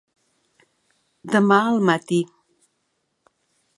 [1.35, 2.21] Demà al matí.